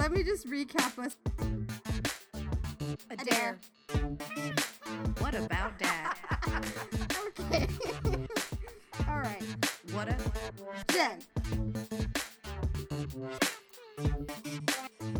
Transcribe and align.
Let 0.00 0.12
me 0.12 0.22
just 0.22 0.48
recap 0.48 0.98
us. 0.98 1.14
Adair. 3.10 3.58
What 5.18 5.34
about 5.34 5.78
dad? 5.78 6.16
Okay. 7.28 7.66
All 9.06 9.18
right. 9.18 9.42
What 9.92 10.08
a 10.08 10.16
Jen. 10.90 11.18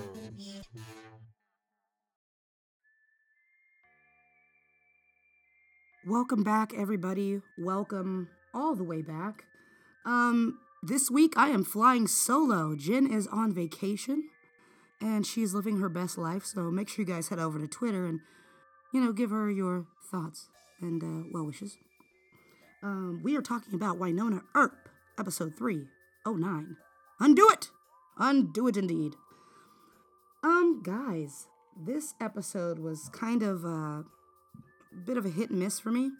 Welcome 6.07 6.41
back, 6.41 6.73
everybody. 6.75 7.41
Welcome 7.59 8.30
all 8.55 8.73
the 8.73 8.84
way 8.84 9.04
back. 9.04 9.46
Um, 10.05 10.60
this 10.83 11.11
week 11.11 11.33
I 11.37 11.50
am 11.50 11.64
flying 11.64 12.07
solo. 12.07 12.75
Jen 12.75 13.11
is 13.11 13.28
on 13.28 13.54
vacation 13.54 14.29
and 15.00 15.25
she's 15.25 15.54
living 15.54 15.79
her 15.79 15.89
best 15.89 16.18
life. 16.18 16.46
So 16.46 16.71
make 16.71 16.89
sure 16.89 17.04
you 17.05 17.11
guys 17.11 17.29
head 17.29 17.39
over 17.39 17.60
to 17.60 17.68
Twitter 17.68 18.05
and, 18.05 18.19
you 18.93 19.01
know, 19.01 19.11
give 19.11 19.29
her 19.32 19.50
your 19.50 19.86
thoughts 20.10 20.50
and 20.79 21.04
uh, 21.04 21.29
well 21.32 21.46
wishes. 21.46 21.77
Um, 22.83 23.21
we 23.24 23.36
are 23.37 23.41
talking 23.41 23.75
about 23.75 24.00
Wynonna 24.00 24.41
Earp, 24.55 24.89
episode 25.19 25.55
309. 25.55 26.77
Undo 27.19 27.47
it! 27.52 27.69
Undo 28.18 28.68
it 28.68 28.77
indeed. 28.77 29.13
Um, 30.43 30.82
guys, 30.83 31.47
this 31.77 32.16
episode 32.19 32.80
was 32.80 33.09
kind 33.09 33.44
of 33.44 33.63
a 33.63 34.05
bit 35.05 35.17
of 35.17 35.25
a 35.25 35.30
hit 35.30 35.52
and 35.52 35.59
miss 35.59 35.80
for 35.80 35.91
me. 35.91 36.11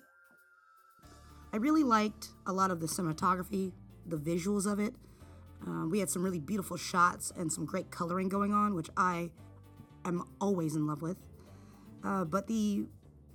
I 1.54 1.58
really 1.58 1.84
liked 1.84 2.30
a 2.46 2.54
lot 2.54 2.72
of 2.72 2.80
the 2.80 2.88
cinematography, 2.88 3.74
the 4.06 4.18
visuals 4.18 4.72
of 4.72 4.80
it. 4.80 4.94
Uh, 5.66 5.86
we 5.88 6.00
had 6.00 6.10
some 6.10 6.24
really 6.24 6.40
beautiful 6.40 6.78
shots 6.78 7.32
and 7.38 7.52
some 7.52 7.66
great 7.66 7.92
coloring 7.92 8.30
going 8.30 8.54
on, 8.54 8.74
which 8.74 8.90
I 8.98 9.32
am 10.06 10.24
always 10.40 10.76
in 10.76 10.88
love 10.88 11.02
with. 11.02 11.18
Uh, 12.04 12.26
but 12.26 12.48
the 12.48 12.86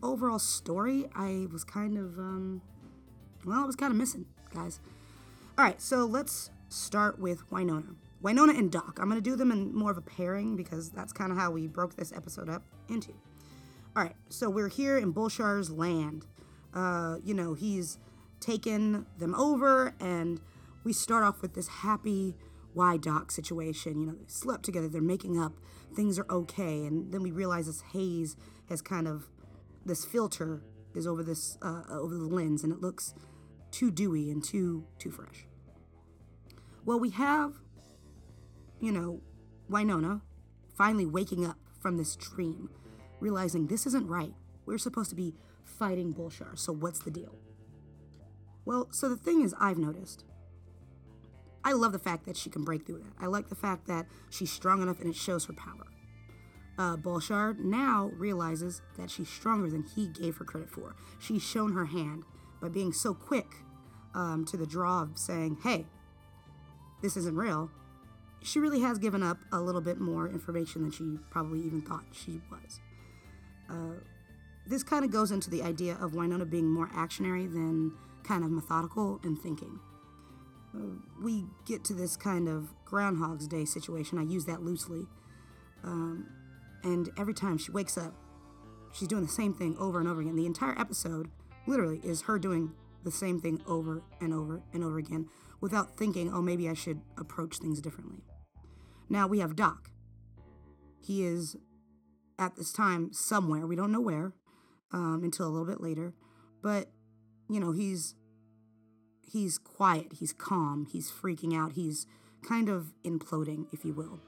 overall 0.02 0.38
story, 0.38 1.06
I 1.14 1.46
was 1.52 1.62
kind 1.62 1.96
of, 1.96 2.18
um, 2.18 2.62
well, 3.44 3.62
I 3.62 3.64
was 3.64 3.76
kind 3.76 3.92
of 3.92 3.96
missing, 3.96 4.26
guys. 4.52 4.80
All 5.56 5.64
right, 5.64 5.80
so 5.80 6.04
let's 6.04 6.50
start 6.68 7.18
with 7.18 7.48
Wynonna. 7.50 7.94
Wynonna 8.22 8.58
and 8.58 8.72
Doc. 8.72 8.98
I'm 9.00 9.08
going 9.08 9.22
to 9.22 9.30
do 9.30 9.36
them 9.36 9.52
in 9.52 9.74
more 9.74 9.90
of 9.90 9.98
a 9.98 10.02
pairing 10.02 10.56
because 10.56 10.90
that's 10.90 11.12
kind 11.12 11.30
of 11.30 11.38
how 11.38 11.50
we 11.50 11.66
broke 11.66 11.96
this 11.96 12.12
episode 12.12 12.48
up 12.48 12.62
into. 12.88 13.12
All 13.94 14.02
right, 14.02 14.16
so 14.28 14.50
we're 14.50 14.68
here 14.68 14.98
in 14.98 15.14
Bulshar's 15.14 15.70
land. 15.70 16.26
Uh, 16.74 17.16
you 17.24 17.34
know, 17.34 17.54
he's 17.54 17.98
taken 18.40 19.06
them 19.18 19.34
over, 19.34 19.94
and 20.00 20.40
we 20.84 20.92
start 20.92 21.24
off 21.24 21.42
with 21.42 21.54
this 21.54 21.68
happy 21.68 22.36
WyDoc 22.76 23.30
situation. 23.30 24.00
You 24.00 24.06
know, 24.06 24.12
they 24.12 24.28
slept 24.28 24.64
together, 24.64 24.88
they're 24.88 25.00
making 25.00 25.40
up, 25.40 25.54
things 25.94 26.18
are 26.18 26.26
okay, 26.30 26.84
and 26.84 27.12
then 27.12 27.22
we 27.22 27.30
realize 27.30 27.66
this 27.66 27.82
haze 27.92 28.36
has 28.68 28.82
kind 28.82 29.08
of 29.08 29.28
this 29.84 30.04
filter 30.04 30.62
is 30.94 31.06
over 31.06 31.22
this 31.22 31.58
uh, 31.62 31.82
over 31.88 32.14
the 32.14 32.26
lens, 32.26 32.62
and 32.62 32.72
it 32.72 32.80
looks 32.80 33.14
too 33.70 33.90
dewy 33.90 34.30
and 34.30 34.42
too 34.42 34.84
too 34.98 35.10
fresh. 35.10 35.46
Well, 36.84 37.00
we 37.00 37.10
have, 37.10 37.54
you 38.80 38.92
know, 38.92 39.20
Wynonna 39.70 40.20
finally 40.76 41.06
waking 41.06 41.44
up 41.44 41.58
from 41.80 41.96
this 41.96 42.16
dream, 42.16 42.70
realizing 43.20 43.66
this 43.66 43.86
isn't 43.86 44.06
right. 44.06 44.34
We're 44.66 44.78
supposed 44.78 45.10
to 45.10 45.16
be 45.16 45.34
fighting 45.64 46.12
Bulshar, 46.14 46.58
so 46.58 46.72
what's 46.72 47.00
the 47.00 47.10
deal? 47.10 47.34
Well, 48.66 48.88
so 48.90 49.08
the 49.08 49.16
thing 49.16 49.42
is, 49.42 49.54
I've 49.58 49.78
noticed. 49.78 50.24
I 51.64 51.72
love 51.72 51.92
the 51.92 51.98
fact 51.98 52.26
that 52.26 52.36
she 52.36 52.50
can 52.50 52.64
break 52.64 52.84
through 52.84 52.98
that. 52.98 53.12
I 53.18 53.26
like 53.26 53.48
the 53.48 53.54
fact 53.54 53.86
that 53.86 54.06
she's 54.28 54.52
strong 54.52 54.82
enough 54.82 55.00
and 55.00 55.08
it 55.08 55.16
shows 55.16 55.46
her 55.46 55.52
power. 55.52 55.86
Uh, 56.78 56.96
Bulshar 56.96 57.58
now 57.58 58.10
realizes 58.14 58.82
that 58.98 59.10
she's 59.10 59.28
stronger 59.28 59.70
than 59.70 59.82
he 59.82 60.08
gave 60.08 60.36
her 60.36 60.44
credit 60.44 60.68
for. 60.68 60.94
She's 61.18 61.42
shown 61.42 61.72
her 61.72 61.86
hand 61.86 62.24
by 62.60 62.68
being 62.68 62.92
so 62.92 63.14
quick 63.14 63.46
um, 64.14 64.44
to 64.46 64.56
the 64.56 64.66
draw 64.66 65.02
of 65.02 65.16
saying, 65.16 65.58
hey, 65.62 65.86
this 67.02 67.16
isn't 67.16 67.36
real. 67.36 67.70
She 68.42 68.58
really 68.58 68.80
has 68.80 68.98
given 68.98 69.22
up 69.22 69.38
a 69.52 69.60
little 69.60 69.80
bit 69.80 69.98
more 69.98 70.28
information 70.28 70.82
than 70.82 70.90
she 70.90 71.18
probably 71.30 71.60
even 71.60 71.82
thought 71.82 72.04
she 72.12 72.40
was. 72.50 72.80
Uh, 73.70 74.00
this 74.66 74.82
kind 74.82 75.04
of 75.04 75.10
goes 75.10 75.30
into 75.30 75.50
the 75.50 75.62
idea 75.62 75.96
of 76.00 76.12
Wynonna 76.12 76.48
being 76.48 76.68
more 76.68 76.88
actionary 76.88 77.50
than 77.50 77.92
kind 78.26 78.44
of 78.44 78.50
methodical 78.50 79.20
and 79.22 79.38
thinking. 79.38 79.78
We 81.22 81.44
get 81.64 81.84
to 81.84 81.94
this 81.94 82.16
kind 82.16 82.48
of 82.48 82.74
Groundhog's 82.84 83.48
Day 83.48 83.64
situation. 83.64 84.18
I 84.18 84.24
use 84.24 84.44
that 84.44 84.62
loosely. 84.62 85.06
Um, 85.82 86.28
and 86.84 87.08
every 87.18 87.32
time 87.32 87.56
she 87.56 87.70
wakes 87.70 87.96
up, 87.96 88.14
she's 88.92 89.08
doing 89.08 89.22
the 89.22 89.28
same 89.28 89.54
thing 89.54 89.74
over 89.78 89.98
and 89.98 90.08
over 90.08 90.20
again. 90.20 90.36
The 90.36 90.44
entire 90.44 90.78
episode, 90.78 91.30
literally, 91.66 92.00
is 92.04 92.22
her 92.22 92.38
doing 92.38 92.72
the 93.04 93.10
same 93.10 93.40
thing 93.40 93.62
over 93.66 94.02
and 94.20 94.34
over 94.34 94.60
and 94.74 94.84
over 94.84 94.98
again 94.98 95.28
without 95.60 95.96
thinking, 95.96 96.30
oh, 96.32 96.42
maybe 96.42 96.68
I 96.68 96.74
should 96.74 97.00
approach 97.16 97.56
things 97.56 97.80
differently. 97.80 98.18
Now 99.08 99.26
we 99.26 99.38
have 99.38 99.56
Doc. 99.56 99.90
He 101.00 101.24
is 101.24 101.56
at 102.38 102.56
this 102.56 102.72
time 102.72 103.12
somewhere, 103.12 103.66
we 103.66 103.76
don't 103.76 103.92
know 103.92 104.00
where 104.00 104.34
um, 104.92 105.22
until 105.24 105.46
a 105.46 105.48
little 105.48 105.66
bit 105.66 105.80
later, 105.80 106.12
but 106.62 106.90
you 107.48 107.60
know, 107.60 107.72
he's 107.72 108.14
he's 109.30 109.58
quiet, 109.58 110.12
he's 110.18 110.32
calm, 110.32 110.86
he's 110.90 111.10
freaking 111.10 111.56
out, 111.56 111.72
he's 111.72 112.06
kind 112.42 112.68
of 112.68 112.92
imploding, 113.04 113.66
if 113.72 113.84
you 113.84 113.92
will. 113.92 114.20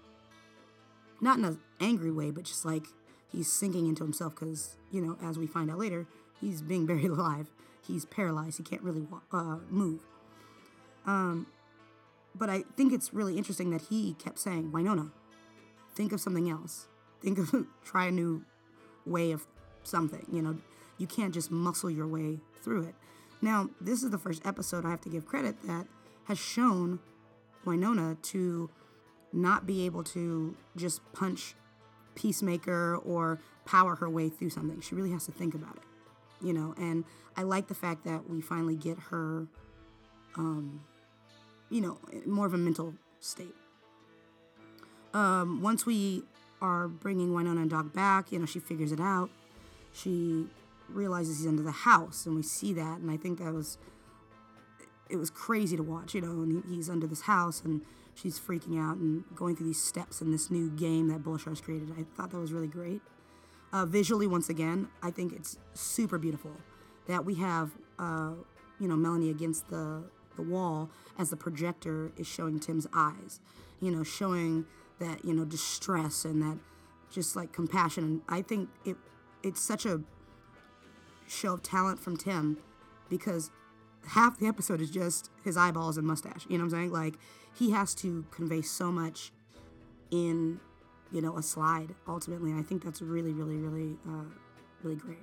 Not 1.21 1.39
in 1.39 1.45
an 1.45 1.59
angry 1.81 2.11
way, 2.11 2.31
but 2.31 2.45
just 2.45 2.65
like 2.65 2.87
he's 3.31 3.51
sinking 3.53 3.87
into 3.87 4.03
himself 4.03 4.35
because, 4.35 4.77
you 4.91 5.01
know, 5.01 5.17
as 5.23 5.39
we 5.39 5.47
find 5.47 5.71
out 5.71 5.79
later, 5.79 6.07
he's 6.41 6.63
being 6.63 6.87
buried 6.87 7.11
alive. 7.11 7.51
He's 7.87 8.05
paralyzed. 8.05 8.59
He 8.59 8.65
can't 8.65 8.83
really 8.83 9.07
uh, 9.33 9.59
move. 9.71 10.01
Um, 11.07 11.47
but 12.35 12.51
I 12.51 12.65
think 12.77 12.93
it's 12.93 13.15
really 13.15 13.39
interesting 13.39 13.71
that 13.71 13.83
he 13.83 14.15
kept 14.15 14.39
saying, 14.39 14.73
Wynonna, 14.73 15.11
think 15.95 16.13
of 16.13 16.21
something 16.21 16.51
else. 16.51 16.87
Think 17.23 17.39
of, 17.39 17.67
try 17.85 18.07
a 18.07 18.11
new 18.11 18.45
way 19.07 19.33
of 19.33 19.47
something. 19.83 20.27
You 20.31 20.43
know, 20.43 20.59
you 20.99 21.07
can't 21.07 21.33
just 21.33 21.51
muscle 21.51 21.91
your 21.91 22.07
way 22.07 22.41
through 22.63 22.83
it. 22.85 22.95
Now, 23.41 23.71
this 23.81 24.03
is 24.03 24.11
the 24.11 24.19
first 24.19 24.45
episode 24.45 24.85
I 24.85 24.91
have 24.91 25.01
to 25.03 25.09
give 25.09 25.27
credit 25.27 25.63
that 25.63 25.87
has 26.25 26.39
shown 26.39 26.99
Wynonna 27.65 28.21
to 28.23 28.71
not 29.33 29.67
be 29.67 29.87
able 29.87 30.03
to 30.05 30.57
just 30.77 31.01
punch 31.13 31.55
Peacemaker 32.15 32.97
or 32.97 33.39
power 33.65 33.95
her 33.97 34.11
way 34.11 34.29
through 34.29 34.51
something. 34.51 34.81
She 34.81 34.95
really 34.95 35.13
has 35.13 35.27
to 35.27 35.33
think 35.33 35.55
about 35.55 35.77
it, 35.77 36.45
you 36.45 36.53
know. 36.53 36.75
And 36.77 37.05
I 37.37 37.43
like 37.43 37.69
the 37.69 37.75
fact 37.75 38.05
that 38.05 38.29
we 38.29 38.41
finally 38.41 38.75
get 38.75 38.99
her, 39.11 39.47
um, 40.37 40.81
you 41.71 41.81
know, 41.81 41.99
more 42.27 42.47
of 42.47 42.55
a 42.55 42.59
mental 42.59 42.95
state. 43.21 43.55
Um, 45.15 45.63
once 45.63 45.87
we 45.87 46.25
are 46.61 46.89
bringing 46.89 47.31
Wynonna 47.31 47.63
and 47.63 47.71
Doc 47.71 47.93
back, 47.93 48.33
you 48.33 48.39
know, 48.39 48.47
she 48.47 48.59
figures 48.59 48.91
it 48.91 49.01
out. 49.01 49.31
She 49.93 50.47
realizes 50.89 51.39
he's 51.39 51.47
under 51.47 51.63
the 51.63 51.71
house, 51.71 52.27
and 52.27 52.35
we 52.35 52.43
see 52.43 52.73
that, 52.75 52.99
and 52.99 53.11
I 53.11 53.17
think 53.17 53.39
that 53.39 53.53
was 53.53 53.79
it 55.09 55.17
was 55.17 55.31
crazy 55.31 55.77
to 55.77 55.83
watch, 55.83 56.15
you 56.15 56.21
know, 56.21 56.43
and 56.43 56.63
he's 56.69 56.91
under 56.91 57.07
this 57.07 57.23
house, 57.23 57.63
and 57.63 57.81
she's 58.15 58.39
freaking 58.39 58.79
out 58.79 58.97
and 58.99 59.25
going 59.35 59.57
through 59.57 59.67
these 59.67 59.83
steps 59.83 60.21
in 60.21 60.31
this 60.31 60.51
new 60.51 60.69
game 60.71 61.09
that 61.09 61.23
Bulshar's 61.23 61.61
created. 61.61 61.93
I 61.99 62.05
thought 62.15 62.31
that 62.31 62.39
was 62.39 62.53
really 62.53 62.67
great. 62.67 63.01
Uh, 63.73 63.87
visually, 63.87 64.27
once 64.27 64.49
again, 64.49 64.89
I 65.03 65.11
think 65.11 65.33
it's 65.33 65.59
super 65.75 66.19
beautiful 66.19 66.53
that 67.07 67.25
we 67.25 67.37
have, 67.37 67.71
uh, 67.99 68.33
you 68.79 68.89
know, 68.89 68.97
Melanie 68.97 69.31
against 69.31 69.69
the 69.69 70.05
the 70.37 70.43
wall 70.43 70.89
as 71.19 71.31
the 71.31 71.37
projector 71.37 72.13
is 72.17 72.27
showing 72.27 72.61
Tim's 72.61 72.87
eyes, 72.95 73.41
you 73.81 73.91
know, 73.91 74.05
showing 74.05 74.67
that 75.01 75.25
you 75.25 75.35
know 75.35 75.45
distress 75.45 76.25
and 76.25 76.41
that 76.43 76.59
just 77.11 77.37
like 77.37 77.53
compassion. 77.53 78.05
And 78.05 78.23
I 78.29 78.43
think 78.43 78.69
it 78.85 78.97
it's 79.43 79.61
such 79.61 79.85
a 79.85 80.01
show 81.29 81.55
of 81.55 81.63
talent 81.63 81.99
from 81.99 82.17
Tim 82.17 82.59
because 83.09 83.51
half 84.09 84.39
the 84.39 84.47
episode 84.47 84.81
is 84.81 84.91
just 84.91 85.31
his 85.45 85.57
eyeballs 85.57 85.97
and 85.97 86.07
mustache. 86.07 86.47
You 86.49 86.59
know 86.59 86.65
what 86.65 86.75
I'm 86.75 86.81
saying? 86.81 86.93
Like 86.93 87.15
he 87.55 87.71
has 87.71 87.95
to 87.97 88.25
convey 88.31 88.63
so 88.63 88.91
much 88.91 89.33
in 90.11 90.61
you 91.13 91.21
know 91.21 91.37
a 91.37 91.43
slide 91.43 91.95
ultimately. 92.07 92.51
And 92.51 92.61
I 92.61 92.63
think 92.63 92.85
that's 92.85 93.03
really, 93.03 93.33
really, 93.33 93.57
really, 93.57 93.97
uh, 94.07 94.25
really 94.83 94.97
great. 94.97 95.19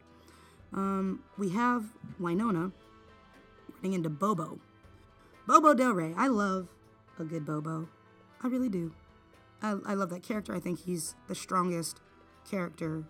Um, 0.74 1.24
we 1.38 1.50
have 1.52 1.86
Wynonna 2.22 2.72
running 3.78 3.94
into 3.94 4.10
Bobo. 4.10 4.60
Bobo 5.48 5.74
Del 5.74 5.92
Rey. 5.92 6.14
I 6.18 6.28
love 6.28 6.68
a 7.20 7.24
good 7.24 7.46
Bobo. 7.46 7.88
I 8.44 8.48
really 8.48 8.70
do. 8.70 8.94
I, 9.62 9.78
I 9.86 9.94
love 9.94 10.10
that 10.10 10.24
character. 10.24 10.56
I 10.56 10.60
think 10.60 10.82
he's 10.82 11.16
the 11.28 11.36
strongest 11.36 12.02
character, 12.50 13.04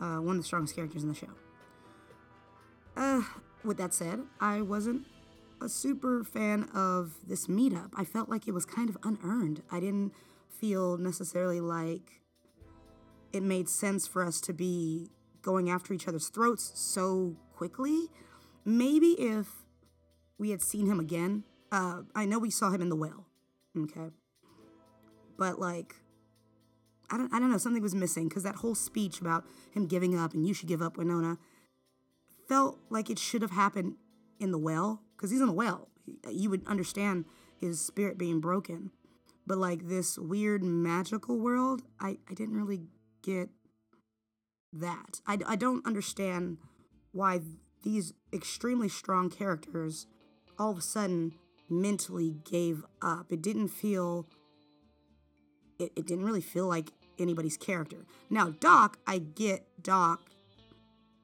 uh, 0.00 0.16
one 0.16 0.36
of 0.36 0.42
the 0.42 0.46
strongest 0.46 0.76
characters 0.76 1.02
in 1.02 1.08
the 1.08 1.14
show. 1.14 1.28
Uh, 2.96 3.22
with 3.64 3.78
that 3.78 3.94
said, 3.94 4.20
I 4.40 4.62
wasn't 4.62 5.06
a 5.60 5.68
super 5.68 6.24
fan 6.24 6.68
of 6.74 7.14
this 7.26 7.46
meetup. 7.46 7.90
I 7.96 8.04
felt 8.04 8.28
like 8.28 8.48
it 8.48 8.52
was 8.52 8.64
kind 8.64 8.88
of 8.88 8.96
unearned. 9.04 9.62
I 9.70 9.80
didn't 9.80 10.12
feel 10.48 10.96
necessarily 10.98 11.60
like 11.60 12.20
it 13.32 13.42
made 13.42 13.68
sense 13.68 14.06
for 14.06 14.24
us 14.24 14.40
to 14.42 14.52
be 14.52 15.10
going 15.40 15.70
after 15.70 15.94
each 15.94 16.06
other's 16.06 16.28
throats 16.28 16.72
so 16.74 17.36
quickly. 17.54 18.08
Maybe 18.64 19.12
if 19.18 19.48
we 20.38 20.50
had 20.50 20.62
seen 20.62 20.86
him 20.86 21.00
again, 21.00 21.44
uh, 21.70 22.02
I 22.14 22.26
know 22.26 22.38
we 22.38 22.50
saw 22.50 22.70
him 22.70 22.82
in 22.82 22.88
the 22.88 22.96
well, 22.96 23.26
okay, 23.76 24.10
but 25.38 25.58
like, 25.58 25.96
I 27.10 27.16
don't, 27.16 27.32
I 27.32 27.38
don't 27.38 27.50
know, 27.50 27.58
something 27.58 27.82
was 27.82 27.94
missing 27.94 28.28
because 28.28 28.42
that 28.42 28.56
whole 28.56 28.74
speech 28.74 29.20
about 29.20 29.44
him 29.70 29.86
giving 29.86 30.18
up 30.18 30.34
and 30.34 30.46
you 30.46 30.54
should 30.54 30.68
give 30.68 30.82
up, 30.82 30.96
Wynonna, 30.96 31.38
felt 32.52 32.78
like 32.90 33.08
it 33.08 33.18
should 33.18 33.40
have 33.40 33.50
happened 33.50 33.94
in 34.38 34.50
the 34.50 34.58
well 34.58 35.00
because 35.16 35.30
he's 35.30 35.40
in 35.40 35.46
the 35.46 35.54
well. 35.54 35.88
You 36.28 36.50
would 36.50 36.66
understand 36.66 37.24
his 37.58 37.80
spirit 37.80 38.18
being 38.18 38.40
broken. 38.40 38.90
But 39.46 39.56
like 39.56 39.88
this 39.88 40.18
weird 40.18 40.62
magical 40.62 41.38
world, 41.38 41.80
I, 41.98 42.18
I 42.28 42.34
didn't 42.34 42.54
really 42.54 42.82
get 43.22 43.48
that. 44.70 45.22
I, 45.26 45.38
I 45.46 45.56
don't 45.56 45.86
understand 45.86 46.58
why 47.12 47.40
these 47.84 48.12
extremely 48.34 48.90
strong 48.90 49.30
characters 49.30 50.06
all 50.58 50.72
of 50.72 50.76
a 50.76 50.82
sudden 50.82 51.32
mentally 51.70 52.34
gave 52.44 52.84
up. 53.00 53.32
It 53.32 53.40
didn't 53.40 53.68
feel, 53.68 54.26
it, 55.78 55.90
it 55.96 56.06
didn't 56.06 56.26
really 56.26 56.42
feel 56.42 56.66
like 56.66 56.90
anybody's 57.18 57.56
character. 57.56 58.04
Now, 58.28 58.50
Doc, 58.60 58.98
I 59.06 59.16
get 59.16 59.64
Doc 59.82 60.20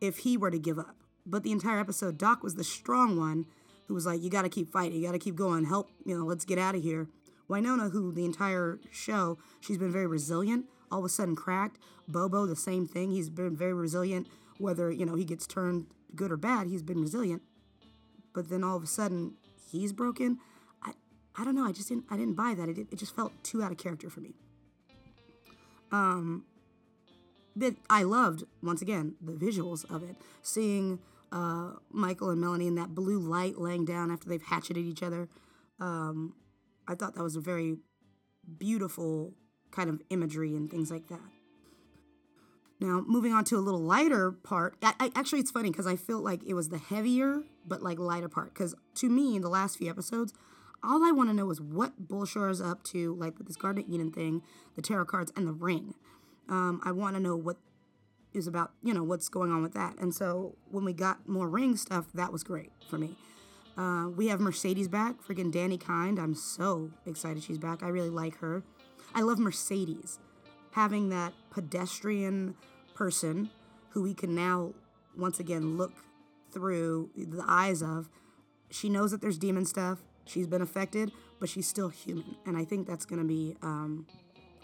if 0.00 0.18
he 0.20 0.38
were 0.38 0.50
to 0.50 0.58
give 0.58 0.78
up. 0.78 0.97
But 1.28 1.42
the 1.42 1.52
entire 1.52 1.78
episode, 1.78 2.16
Doc 2.16 2.42
was 2.42 2.54
the 2.54 2.64
strong 2.64 3.18
one 3.18 3.44
who 3.86 3.94
was 3.94 4.06
like, 4.06 4.22
you 4.22 4.30
got 4.30 4.42
to 4.42 4.48
keep 4.48 4.72
fighting, 4.72 4.98
you 4.98 5.06
got 5.06 5.12
to 5.12 5.18
keep 5.18 5.36
going, 5.36 5.66
help, 5.66 5.90
you 6.04 6.16
know, 6.16 6.24
let's 6.24 6.44
get 6.44 6.58
out 6.58 6.74
of 6.74 6.82
here. 6.82 7.08
Wynonna, 7.48 7.90
who 7.90 8.12
the 8.12 8.24
entire 8.24 8.78
show, 8.90 9.38
she's 9.60 9.78
been 9.78 9.92
very 9.92 10.06
resilient, 10.06 10.66
all 10.90 11.00
of 11.00 11.04
a 11.04 11.08
sudden 11.08 11.36
cracked. 11.36 11.78
Bobo, 12.06 12.46
the 12.46 12.56
same 12.56 12.86
thing. 12.86 13.10
He's 13.10 13.28
been 13.30 13.56
very 13.56 13.74
resilient, 13.74 14.26
whether, 14.58 14.90
you 14.90 15.04
know, 15.04 15.14
he 15.14 15.24
gets 15.24 15.46
turned 15.46 15.86
good 16.14 16.32
or 16.32 16.36
bad, 16.36 16.66
he's 16.66 16.82
been 16.82 17.00
resilient. 17.00 17.42
But 18.34 18.48
then 18.48 18.64
all 18.64 18.76
of 18.76 18.82
a 18.82 18.86
sudden, 18.86 19.34
he's 19.70 19.92
broken. 19.92 20.38
I, 20.82 20.92
I 21.36 21.44
don't 21.44 21.54
know. 21.54 21.64
I 21.64 21.72
just 21.72 21.88
didn't, 21.88 22.04
I 22.10 22.16
didn't 22.16 22.34
buy 22.34 22.54
that. 22.54 22.68
It, 22.68 22.78
it 22.78 22.98
just 22.98 23.14
felt 23.14 23.32
too 23.42 23.62
out 23.62 23.72
of 23.72 23.78
character 23.78 24.08
for 24.08 24.20
me. 24.20 24.34
Um, 25.90 26.44
but 27.56 27.74
I 27.90 28.02
loved 28.02 28.44
once 28.62 28.82
again 28.82 29.14
the 29.20 29.32
visuals 29.32 29.90
of 29.90 30.02
it, 30.02 30.16
seeing 30.42 31.00
uh, 31.32 31.72
Michael 31.90 32.30
and 32.30 32.40
Melanie 32.40 32.66
in 32.66 32.74
that 32.76 32.94
blue 32.94 33.18
light 33.18 33.58
laying 33.58 33.84
down 33.84 34.10
after 34.10 34.28
they've 34.28 34.42
hatcheted 34.42 34.84
each 34.84 35.02
other. 35.02 35.28
Um, 35.80 36.34
I 36.86 36.94
thought 36.94 37.14
that 37.14 37.22
was 37.22 37.36
a 37.36 37.40
very 37.40 37.76
beautiful 38.58 39.34
kind 39.70 39.90
of 39.90 40.00
imagery 40.10 40.56
and 40.56 40.70
things 40.70 40.90
like 40.90 41.08
that. 41.08 41.20
Now, 42.80 43.02
moving 43.06 43.32
on 43.32 43.44
to 43.44 43.56
a 43.56 43.58
little 43.58 43.80
lighter 43.80 44.30
part. 44.30 44.76
I, 44.82 44.94
I 45.00 45.10
actually, 45.16 45.40
it's 45.40 45.50
funny 45.50 45.70
because 45.70 45.86
I 45.86 45.96
feel 45.96 46.20
like 46.20 46.44
it 46.46 46.54
was 46.54 46.68
the 46.68 46.78
heavier 46.78 47.42
but 47.66 47.82
like 47.82 47.98
lighter 47.98 48.28
part. 48.28 48.54
Because 48.54 48.74
to 48.96 49.08
me, 49.08 49.36
in 49.36 49.42
the 49.42 49.48
last 49.48 49.78
few 49.78 49.90
episodes, 49.90 50.32
all 50.82 51.04
I 51.04 51.10
want 51.10 51.28
to 51.28 51.34
know 51.34 51.50
is 51.50 51.60
what 51.60 52.08
Bulshar 52.08 52.50
is 52.50 52.60
up 52.60 52.84
to, 52.84 53.14
like 53.16 53.36
with 53.36 53.48
this 53.48 53.56
Garden 53.56 53.84
Eden 53.88 54.12
thing, 54.12 54.42
the 54.76 54.82
tarot 54.82 55.06
cards, 55.06 55.32
and 55.36 55.46
the 55.46 55.52
ring. 55.52 55.94
Um, 56.48 56.80
I 56.84 56.92
want 56.92 57.16
to 57.16 57.20
know 57.20 57.36
what 57.36 57.56
is 58.34 58.46
about, 58.46 58.72
you 58.82 58.92
know, 58.92 59.02
what's 59.02 59.28
going 59.28 59.50
on 59.50 59.62
with 59.62 59.74
that. 59.74 59.96
And 59.98 60.14
so 60.14 60.56
when 60.70 60.84
we 60.84 60.92
got 60.92 61.28
more 61.28 61.48
ring 61.48 61.76
stuff, 61.76 62.06
that 62.14 62.32
was 62.32 62.42
great 62.42 62.70
for 62.88 62.98
me. 62.98 63.16
Uh, 63.76 64.08
we 64.08 64.26
have 64.28 64.40
Mercedes 64.40 64.88
back, 64.88 65.22
freaking 65.22 65.52
Dani 65.52 65.80
Kind. 65.80 66.18
I'm 66.18 66.34
so 66.34 66.90
excited 67.06 67.42
she's 67.42 67.58
back. 67.58 67.82
I 67.82 67.88
really 67.88 68.10
like 68.10 68.38
her. 68.38 68.62
I 69.14 69.22
love 69.22 69.38
Mercedes. 69.38 70.18
Having 70.72 71.10
that 71.10 71.32
pedestrian 71.50 72.54
person 72.94 73.50
who 73.90 74.02
we 74.02 74.14
can 74.14 74.34
now, 74.34 74.74
once 75.16 75.38
again, 75.38 75.76
look 75.76 75.92
through 76.52 77.10
the 77.16 77.44
eyes 77.46 77.82
of. 77.82 78.08
She 78.70 78.88
knows 78.88 79.12
that 79.12 79.20
there's 79.20 79.38
demon 79.38 79.64
stuff. 79.64 79.98
She's 80.24 80.46
been 80.46 80.60
affected, 80.60 81.12
but 81.40 81.48
she's 81.48 81.66
still 81.66 81.88
human. 81.88 82.36
And 82.44 82.56
I 82.56 82.64
think 82.64 82.86
that's 82.86 83.06
going 83.06 83.22
to 83.22 83.26
be 83.26 83.56
um, 83.62 84.06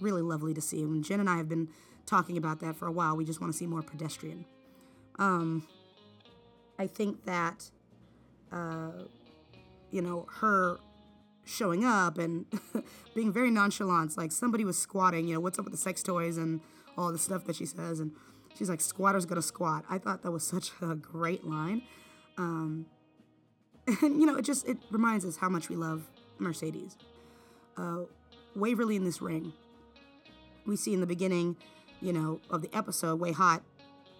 really 0.00 0.22
lovely 0.22 0.52
to 0.54 0.60
see. 0.60 0.82
And 0.82 1.04
Jen 1.04 1.20
and 1.20 1.30
I 1.30 1.36
have 1.36 1.48
been 1.48 1.68
talking 2.06 2.36
about 2.36 2.60
that 2.60 2.76
for 2.76 2.86
a 2.86 2.92
while. 2.92 3.16
We 3.16 3.24
just 3.24 3.40
want 3.40 3.52
to 3.52 3.58
see 3.58 3.66
more 3.66 3.82
pedestrian. 3.82 4.44
Um, 5.18 5.66
I 6.78 6.86
think 6.86 7.24
that, 7.24 7.70
uh, 8.52 9.04
you 9.90 10.02
know, 10.02 10.26
her 10.40 10.78
showing 11.44 11.84
up 11.84 12.18
and 12.18 12.46
being 13.14 13.32
very 13.32 13.50
nonchalant, 13.50 14.16
like 14.16 14.32
somebody 14.32 14.64
was 14.64 14.78
squatting, 14.78 15.28
you 15.28 15.34
know, 15.34 15.40
what's 15.40 15.58
up 15.58 15.64
with 15.64 15.72
the 15.72 15.78
sex 15.78 16.02
toys 16.02 16.36
and 16.36 16.60
all 16.96 17.12
the 17.12 17.18
stuff 17.18 17.44
that 17.44 17.56
she 17.56 17.66
says. 17.66 18.00
And 18.00 18.12
she's 18.56 18.68
like, 18.68 18.80
squatter's 18.80 19.26
gonna 19.26 19.42
squat. 19.42 19.84
I 19.88 19.98
thought 19.98 20.22
that 20.22 20.30
was 20.30 20.44
such 20.46 20.72
a 20.80 20.94
great 20.94 21.44
line. 21.44 21.82
Um, 22.36 22.86
and, 23.86 24.20
you 24.20 24.26
know, 24.26 24.36
it 24.36 24.44
just, 24.44 24.66
it 24.66 24.78
reminds 24.90 25.24
us 25.24 25.36
how 25.36 25.48
much 25.48 25.68
we 25.68 25.76
love 25.76 26.08
Mercedes. 26.38 26.96
Uh, 27.76 28.02
Waverly 28.56 28.96
in 28.96 29.04
this 29.04 29.20
ring. 29.20 29.52
We 30.66 30.76
see 30.76 30.94
in 30.94 31.00
the 31.00 31.06
beginning, 31.06 31.56
you 32.04 32.12
know, 32.12 32.38
of 32.50 32.60
the 32.60 32.68
episode, 32.76 33.18
WayHaught, 33.18 33.62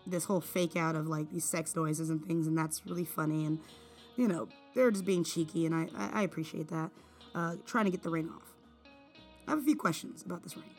this 0.06 0.24
whole 0.24 0.40
fake 0.40 0.74
out 0.74 0.96
of 0.96 1.06
like 1.06 1.30
these 1.30 1.44
sex 1.44 1.76
noises 1.76 2.08
and 2.08 2.24
things, 2.24 2.46
and 2.46 2.56
that's 2.56 2.80
really 2.86 3.04
funny. 3.04 3.44
And, 3.44 3.58
you 4.16 4.26
know, 4.26 4.48
they're 4.74 4.90
just 4.90 5.04
being 5.04 5.22
cheeky, 5.22 5.66
and 5.66 5.74
I, 5.74 5.88
I, 6.12 6.22
appreciate 6.22 6.68
that. 6.68 6.90
Uh, 7.34 7.56
trying 7.66 7.84
to 7.84 7.90
get 7.90 8.02
the 8.02 8.08
ring 8.08 8.30
off. 8.34 8.54
I 9.46 9.50
have 9.50 9.58
a 9.58 9.62
few 9.62 9.76
questions 9.76 10.22
about 10.22 10.42
this 10.42 10.56
ring. 10.56 10.70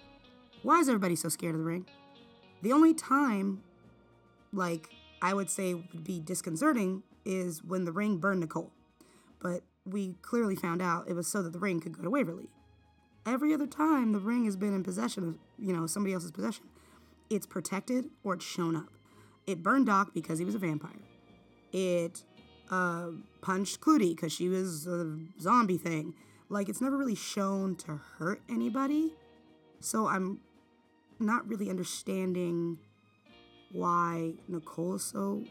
Why 0.63 0.79
is 0.79 0.89
everybody 0.89 1.15
so 1.15 1.29
scared 1.29 1.53
of 1.53 1.59
the 1.59 1.65
ring? 1.65 1.85
The 2.63 2.73
only 2.73 2.95
time, 2.95 3.61
like, 4.51 4.89
I 5.21 5.35
would 5.35 5.51
say 5.51 5.75
would 5.75 6.03
be 6.03 6.19
disconcerting 6.19 7.03
is 7.23 7.63
when 7.63 7.85
the 7.85 7.91
ring 7.91 8.17
burned 8.17 8.39
Nicole. 8.39 8.71
But 9.39 9.61
we 9.85 10.15
clearly 10.23 10.55
found 10.55 10.81
out 10.81 11.07
it 11.07 11.13
was 11.13 11.27
so 11.27 11.43
that 11.43 11.53
the 11.53 11.59
ring 11.59 11.79
could 11.79 11.95
go 11.95 12.03
to 12.03 12.09
Waverly. 12.09 12.49
Every 13.27 13.53
other 13.53 13.67
time 13.67 14.11
the 14.11 14.19
ring 14.19 14.45
has 14.45 14.55
been 14.55 14.73
in 14.73 14.83
possession 14.83 15.27
of, 15.27 15.37
you 15.59 15.73
know, 15.73 15.85
somebody 15.85 16.13
else's 16.13 16.31
possession, 16.31 16.65
it's 17.29 17.45
protected 17.45 18.05
or 18.23 18.35
it's 18.35 18.45
shown 18.45 18.75
up. 18.75 18.89
It 19.47 19.61
burned 19.61 19.87
Doc 19.87 20.13
because 20.13 20.39
he 20.39 20.45
was 20.45 20.55
a 20.55 20.59
vampire. 20.59 20.91
It 21.71 22.23
uh, 22.71 23.09
punched 23.41 23.81
Clootie 23.81 24.15
because 24.15 24.31
she 24.31 24.49
was 24.49 24.87
a 24.87 25.17
zombie 25.39 25.77
thing. 25.77 26.13
Like, 26.49 26.69
it's 26.69 26.81
never 26.81 26.97
really 26.97 27.15
shown 27.15 27.75
to 27.77 27.99
hurt 28.17 28.41
anybody. 28.49 29.13
So 29.79 30.07
I'm 30.07 30.39
not 31.19 31.47
really 31.47 31.69
understanding 31.69 32.77
why 33.71 34.33
Nicole 34.47 34.95
is 34.95 35.03
so 35.03 35.43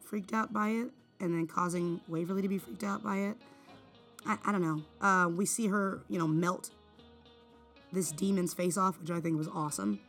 freaked 0.00 0.32
out 0.32 0.52
by 0.52 0.68
it 0.70 0.90
and 1.20 1.34
then 1.34 1.46
causing 1.46 2.00
Waverly 2.08 2.42
to 2.42 2.48
be 2.48 2.58
freaked 2.58 2.84
out 2.84 3.02
by 3.02 3.18
it. 3.18 3.36
I, 4.26 4.38
I 4.44 4.52
don't 4.52 4.62
know. 4.62 4.82
Uh, 5.06 5.28
we 5.28 5.46
see 5.46 5.68
her, 5.68 6.02
you 6.08 6.18
know, 6.18 6.26
melt 6.26 6.70
this 7.92 8.10
demon's 8.12 8.54
face 8.54 8.76
off, 8.76 8.98
which 9.00 9.10
I 9.10 9.20
think 9.20 9.36
was 9.36 9.48
awesome. 9.48 10.00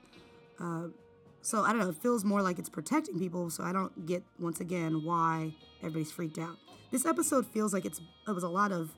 So 0.60 1.62
I 1.62 1.74
don't 1.74 1.80
know. 1.80 1.90
It 1.90 1.98
feels 1.98 2.24
more 2.24 2.42
like 2.42 2.58
it's 2.58 2.70
protecting 2.70 3.20
people. 3.20 3.50
So 3.50 3.64
I 3.64 3.74
don't 3.74 4.06
get 4.06 4.24
once 4.40 4.62
again 4.62 5.04
why 5.04 5.54
everybody's 5.80 6.12
freaked 6.12 6.38
out. 6.38 6.58
This 6.90 7.06
episode 7.06 7.46
feels 7.46 7.74
like 7.74 7.86
it's 7.86 8.00
it 8.28 8.32
was 8.32 8.44
a 8.44 8.50
lot 8.50 8.72
of 8.72 8.96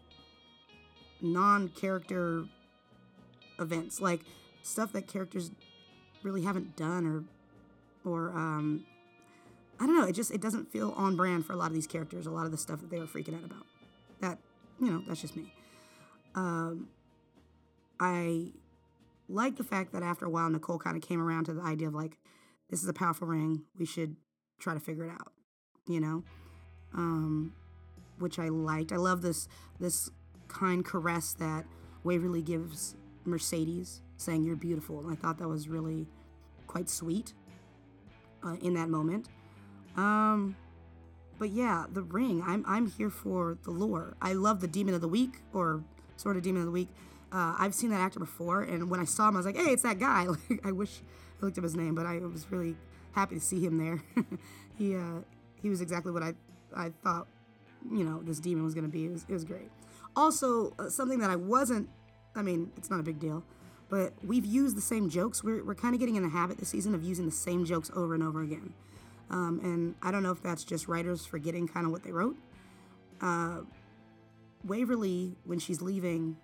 non-character 1.22 2.46
events, 3.60 4.00
like 4.00 4.22
stuff 4.62 4.92
that 4.94 5.08
characters 5.08 5.52
really 6.24 6.44
haven't 6.44 6.76
done 6.76 7.06
or 7.06 7.24
or 8.10 8.30
um 8.32 8.86
I 9.80 9.86
don't 9.88 9.98
know, 9.98 10.06
it 10.06 10.14
just 10.14 10.32
it 10.32 10.42
doesn't 10.42 10.72
feel 10.72 10.92
on 10.92 11.16
brand 11.16 11.46
for 11.46 11.54
a 11.54 11.56
lot 11.56 11.68
of 11.68 11.74
these 11.74 11.88
characters, 11.88 12.28
a 12.28 12.32
lot 12.32 12.46
of 12.46 12.52
the 12.52 12.58
stuff 12.58 12.80
that 12.82 12.90
they 12.90 13.00
were 13.00 13.08
freaking 13.08 13.36
out 13.36 13.44
about. 13.44 13.66
That, 14.22 14.38
you 14.80 14.92
know, 14.92 15.04
that's 15.08 15.22
just 15.22 15.36
me. 15.36 15.52
Um 16.36 16.90
I 18.00 18.52
like 19.28 19.58
the 19.58 19.64
fact 19.64 19.92
that 19.94 20.04
after 20.04 20.26
a 20.26 20.30
while 20.30 20.50
Nicole 20.50 20.80
kind 20.80 20.96
of 20.96 21.04
came 21.08 21.22
around 21.22 21.46
to 21.46 21.54
the 21.54 21.62
idea 21.62 21.88
of 21.88 21.94
like 21.94 22.18
this 22.70 22.82
is 22.82 22.90
a 22.90 22.94
powerful 22.94 23.28
ring, 23.28 23.64
we 23.78 23.86
should 23.86 24.16
try 24.60 24.74
to 24.74 24.80
figure 24.80 25.06
it 25.06 25.12
out, 25.12 25.32
you 25.88 26.00
know? 26.00 26.24
Um 26.94 27.54
which 28.18 28.40
I 28.40 28.50
liked. 28.50 28.92
I 28.92 28.98
love 28.98 29.22
this 29.22 29.48
this 29.80 30.10
kind 30.48 30.86
caress 30.86 31.34
that 31.34 31.66
Waverly 32.04 32.42
gives 32.42 32.96
Mercedes 33.26 34.02
saying 34.18 34.44
you're 34.44 34.56
beautiful. 34.56 35.00
And 35.00 35.12
I 35.12 35.16
thought 35.16 35.38
that 35.40 35.48
was 35.48 35.68
really 35.68 36.08
quite 36.68 36.90
sweet 36.90 37.34
uh, 38.44 38.56
in 38.62 38.74
that 38.76 38.90
moment. 38.90 39.28
Um, 39.98 40.56
but 41.38 41.50
yeah, 41.50 41.86
the 41.92 42.04
ring. 42.04 42.44
I'm 42.46 42.64
I'm 42.68 42.88
here 42.88 43.10
for 43.10 43.58
the 43.64 43.72
lore. 43.72 44.16
I 44.22 44.34
love 44.34 44.62
the 44.62 44.68
Demon 44.68 44.94
of 44.94 45.02
the 45.02 45.08
Week 45.08 45.42
or 45.54 45.84
sort 46.16 46.38
of 46.38 46.44
Demon 46.44 46.62
of 46.62 46.66
the 46.66 46.72
Week. 46.72 46.90
Uh, 47.32 47.56
I've 47.58 47.74
seen 47.74 47.90
that 47.90 48.00
actor 48.00 48.20
before, 48.20 48.62
and 48.64 48.90
when 48.90 49.00
I 49.00 49.06
saw 49.06 49.28
him, 49.28 49.36
I 49.36 49.40
was 49.40 49.46
like, 49.46 49.58
"Hey, 49.58 49.72
it's 49.72 49.84
that 49.84 50.00
guy!" 50.00 50.28
Like, 50.50 50.66
I 50.66 50.72
wish 50.72 51.02
I 51.42 51.46
looked 51.46 51.58
up 51.58 51.64
his 51.64 51.76
name, 51.76 51.96
but 51.96 52.06
I 52.06 52.20
was 52.20 52.50
really 52.52 52.76
happy 53.12 53.36
to 53.36 53.42
see 53.42 53.66
him 53.66 53.78
there. 53.78 54.02
he 54.78 54.96
uh, 54.96 55.22
he 55.62 55.70
was 55.70 55.82
exactly 55.82 56.12
what 56.12 56.24
I 56.24 56.34
I 56.76 56.92
thought 57.04 57.28
you 57.92 58.04
know 58.04 58.22
this 58.24 58.40
demon 58.40 58.64
was 58.64 58.74
gonna 58.74 58.88
be. 58.88 59.06
It 59.06 59.12
was, 59.12 59.26
it 59.28 59.34
was 59.34 59.44
great. 59.44 59.70
Also, 60.16 60.74
uh, 60.80 60.90
something 60.90 61.20
that 61.20 61.30
I 61.30 61.36
wasn't. 61.36 61.90
I 62.36 62.42
mean, 62.42 62.72
it's 62.78 62.90
not 62.90 63.00
a 63.00 63.04
big 63.04 63.20
deal, 63.20 63.44
but 63.90 64.14
we've 64.24 64.46
used 64.46 64.76
the 64.78 64.82
same 64.82 65.10
jokes. 65.10 65.44
We're 65.44 65.64
we're 65.64 65.76
kind 65.76 65.94
of 65.94 66.00
getting 66.00 66.16
in 66.16 66.24
the 66.24 66.30
habit 66.30 66.58
this 66.58 66.70
season 66.70 66.96
of 66.96 67.04
using 67.04 67.26
the 67.26 67.32
same 67.32 67.66
jokes 67.66 67.92
over 67.96 68.14
and 68.14 68.24
over 68.24 68.42
again. 68.42 68.74
Um, 69.30 69.60
and 69.64 69.96
I 70.02 70.12
don't 70.12 70.24
know 70.24 70.32
if 70.32 70.42
that's 70.42 70.64
just 70.64 70.88
writers 70.88 71.26
forgetting 71.26 71.68
kind 71.68 71.86
of 71.86 71.92
what 71.92 72.04
they 72.04 72.12
wrote. 72.12 72.38
Uh, 73.22 73.62
Waverly, 74.64 75.36
when 75.46 75.60
she's 75.60 75.82
leaving 75.82 76.38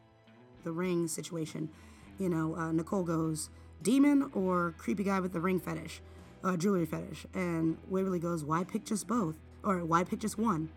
the 0.63 0.71
ring 0.71 1.07
situation, 1.07 1.69
you 2.17 2.29
know, 2.29 2.55
uh, 2.55 2.71
Nicole 2.71 3.03
goes, 3.03 3.49
demon 3.81 4.29
or 4.33 4.73
creepy 4.77 5.03
guy 5.03 5.19
with 5.19 5.33
the 5.33 5.39
ring 5.39 5.59
fetish, 5.59 6.01
uh, 6.43 6.57
jewelry 6.57 6.85
fetish. 6.85 7.25
And 7.33 7.77
Waverly 7.89 8.19
goes, 8.19 8.43
why 8.43 8.63
pick 8.63 8.85
just 8.85 9.07
both? 9.07 9.37
Or 9.63 9.83
why 9.85 10.03
pick 10.03 10.19
just 10.19 10.37
one? 10.37 10.69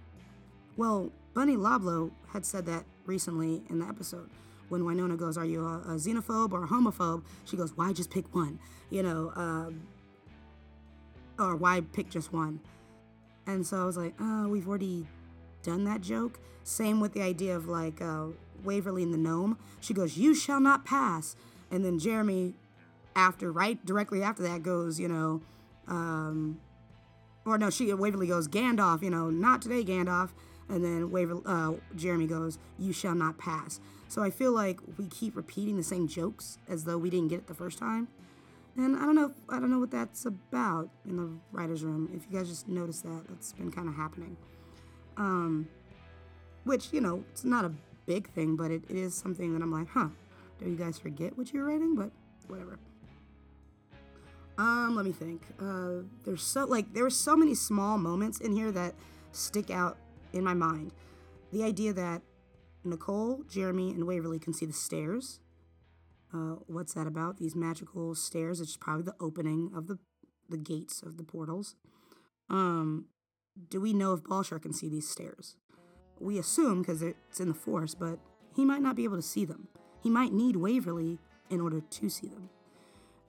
Well, 0.76 1.10
Bunny 1.34 1.56
Loblaw 1.56 2.10
had 2.32 2.44
said 2.44 2.66
that 2.66 2.84
recently 3.06 3.62
in 3.68 3.78
the 3.78 3.86
episode. 3.86 4.30
When 4.68 4.82
Wynonna 4.82 5.16
goes, 5.16 5.36
Are 5.36 5.44
you 5.44 5.66
a, 5.66 5.78
a 5.80 5.94
xenophobe 5.96 6.52
or 6.52 6.64
a 6.64 6.66
homophobe? 6.66 7.22
She 7.44 7.56
goes, 7.56 7.76
Why 7.76 7.92
just 7.92 8.10
pick 8.10 8.34
one? 8.34 8.58
You 8.90 9.02
know, 9.02 9.32
um, 9.36 9.82
or 11.38 11.56
why 11.56 11.80
pick 11.80 12.10
just 12.10 12.32
one? 12.32 12.60
And 13.46 13.66
so 13.66 13.82
I 13.82 13.84
was 13.84 13.96
like, 13.96 14.14
Oh, 14.18 14.48
we've 14.48 14.66
already 14.66 15.06
done 15.62 15.84
that 15.84 16.00
joke. 16.00 16.40
Same 16.62 17.00
with 17.00 17.12
the 17.12 17.22
idea 17.22 17.56
of 17.56 17.68
like 17.68 18.00
uh, 18.00 18.28
Waverly 18.62 19.02
and 19.02 19.12
the 19.12 19.18
gnome. 19.18 19.58
She 19.80 19.94
goes, 19.94 20.16
You 20.16 20.34
shall 20.34 20.60
not 20.60 20.84
pass. 20.84 21.36
And 21.70 21.84
then 21.84 21.98
Jeremy, 21.98 22.54
after, 23.16 23.50
right 23.50 23.84
directly 23.84 24.22
after 24.22 24.42
that, 24.42 24.62
goes, 24.62 25.00
You 25.00 25.08
know, 25.08 25.42
um, 25.88 26.60
or 27.46 27.58
no, 27.58 27.70
she 27.70 27.92
Waverly 27.92 28.26
goes, 28.26 28.48
Gandalf, 28.48 29.02
you 29.02 29.10
know, 29.10 29.30
not 29.30 29.62
today, 29.62 29.84
Gandalf. 29.84 30.30
And 30.68 30.82
then 30.82 31.10
Waverly, 31.10 31.42
uh, 31.44 31.72
Jeremy 31.94 32.26
goes, 32.26 32.58
You 32.78 32.92
shall 32.92 33.14
not 33.14 33.38
pass. 33.38 33.80
So 34.08 34.22
I 34.22 34.30
feel 34.30 34.52
like 34.52 34.78
we 34.96 35.06
keep 35.06 35.36
repeating 35.36 35.76
the 35.76 35.82
same 35.82 36.06
jokes 36.06 36.58
as 36.68 36.84
though 36.84 36.98
we 36.98 37.10
didn't 37.10 37.28
get 37.28 37.40
it 37.40 37.46
the 37.46 37.54
first 37.54 37.78
time. 37.78 38.08
And 38.76 38.96
I 38.96 39.00
don't 39.00 39.14
know, 39.14 39.32
I 39.48 39.60
don't 39.60 39.70
know 39.70 39.78
what 39.78 39.90
that's 39.90 40.24
about 40.24 40.88
in 41.06 41.16
the 41.16 41.30
writers' 41.52 41.84
room. 41.84 42.10
If 42.14 42.26
you 42.30 42.38
guys 42.38 42.48
just 42.48 42.68
noticed 42.68 43.04
that, 43.04 43.24
that's 43.28 43.52
been 43.52 43.70
kind 43.70 43.88
of 43.88 43.94
happening. 43.94 44.36
Um, 45.16 45.68
which 46.64 46.92
you 46.92 47.00
know, 47.00 47.24
it's 47.30 47.44
not 47.44 47.64
a 47.64 47.72
big 48.06 48.28
thing, 48.30 48.56
but 48.56 48.70
it, 48.70 48.84
is 48.88 49.14
something 49.14 49.52
that 49.54 49.62
I'm 49.62 49.72
like, 49.72 49.88
huh, 49.88 50.08
do 50.58 50.68
you 50.68 50.76
guys 50.76 50.98
forget 50.98 51.36
what 51.36 51.52
you're 51.52 51.64
writing? 51.64 51.94
But 51.94 52.10
whatever. 52.48 52.78
Um, 54.56 54.94
let 54.94 55.04
me 55.04 55.12
think. 55.12 55.42
Uh, 55.60 56.04
there's 56.24 56.42
so 56.42 56.64
like 56.64 56.92
there 56.94 57.02
were 57.02 57.10
so 57.10 57.36
many 57.36 57.54
small 57.54 57.98
moments 57.98 58.38
in 58.40 58.52
here 58.52 58.70
that 58.70 58.94
stick 59.32 59.70
out 59.70 59.98
in 60.32 60.44
my 60.44 60.54
mind. 60.54 60.92
The 61.52 61.64
idea 61.64 61.92
that 61.92 62.22
Nicole, 62.84 63.42
Jeremy, 63.48 63.90
and 63.90 64.06
Waverly 64.06 64.38
can 64.38 64.52
see 64.52 64.66
the 64.66 64.72
stairs. 64.72 65.40
Uh, 66.32 66.56
what's 66.66 66.94
that 66.94 67.06
about? 67.06 67.38
These 67.38 67.54
magical 67.54 68.14
stairs. 68.14 68.60
It's 68.60 68.76
probably 68.76 69.04
the 69.04 69.16
opening 69.20 69.70
of 69.74 69.86
the 69.86 69.98
the 70.48 70.56
gates 70.58 71.02
of 71.02 71.16
the 71.16 71.24
portals. 71.24 71.74
Um, 72.50 73.06
do 73.70 73.80
we 73.80 73.92
know 73.92 74.12
if 74.12 74.22
Bulshar 74.22 74.60
can 74.60 74.72
see 74.72 74.88
these 74.88 75.08
stairs? 75.08 75.56
We 76.20 76.38
assume 76.38 76.82
because 76.82 77.02
it's 77.02 77.40
in 77.40 77.48
the 77.48 77.54
forest, 77.54 77.98
but 77.98 78.18
he 78.54 78.64
might 78.64 78.82
not 78.82 78.96
be 78.96 79.04
able 79.04 79.16
to 79.16 79.22
see 79.22 79.44
them. 79.44 79.68
He 80.02 80.10
might 80.10 80.32
need 80.32 80.56
Waverly 80.56 81.18
in 81.50 81.60
order 81.60 81.80
to 81.80 82.08
see 82.08 82.28
them. 82.28 82.50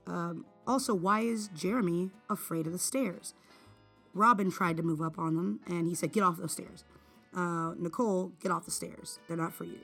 Um, 0.07 0.45
also, 0.67 0.93
why 0.93 1.21
is 1.21 1.47
Jeremy 1.49 2.11
afraid 2.29 2.67
of 2.67 2.73
the 2.73 2.79
stairs? 2.79 3.33
Robin 4.13 4.49
tried 4.49 4.77
to 4.77 4.83
move 4.83 5.01
up 5.01 5.19
on 5.19 5.35
them, 5.35 5.59
and 5.67 5.87
he 5.87 5.95
said, 5.95 6.11
Get 6.11 6.23
off 6.23 6.37
those 6.37 6.53
stairs. 6.53 6.83
Uh, 7.35 7.73
Nicole, 7.77 8.31
get 8.41 8.51
off 8.51 8.65
the 8.65 8.71
stairs. 8.71 9.19
They're 9.27 9.37
not 9.37 9.53
for 9.53 9.65
you. 9.65 9.79